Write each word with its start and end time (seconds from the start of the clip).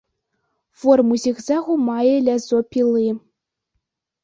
Форму 0.83 1.13
зігзагу 1.25 1.77
мае 1.91 2.15
лязо 2.31 2.65
пілы. 2.73 3.07